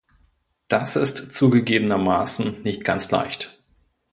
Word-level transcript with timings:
Das 0.67 0.95
ist 0.95 1.31
zugegebenermaßen 1.31 2.63
nicht 2.63 2.83
ganz 2.83 3.11
leicht. 3.11 3.59